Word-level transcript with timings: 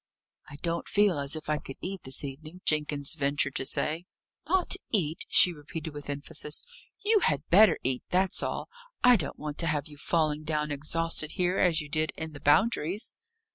"I 0.49 0.55
don't 0.63 0.87
feel 0.89 1.19
as 1.19 1.35
if 1.35 1.47
I 1.47 1.59
could 1.59 1.77
eat 1.79 2.01
this 2.05 2.23
evening," 2.23 2.61
Jenkins 2.65 3.13
ventured 3.13 3.53
to 3.57 3.65
say. 3.65 4.07
"Not 4.49 4.73
eat!" 4.89 5.27
she 5.29 5.53
repeated 5.53 5.93
with 5.93 6.09
emphasis. 6.09 6.63
"You 7.05 7.19
had 7.19 7.47
better 7.49 7.77
eat 7.83 8.01
that's 8.09 8.41
all. 8.41 8.67
I 9.03 9.15
don't 9.15 9.37
want 9.37 9.59
to 9.59 9.67
have 9.67 9.87
you 9.87 9.97
falling 9.97 10.43
down 10.43 10.71
exhausted 10.71 11.33
here, 11.33 11.59
as 11.59 11.81
you 11.81 11.87
did 11.87 12.13
in 12.17 12.33
the 12.33 12.39
Boundaries." 12.39 13.13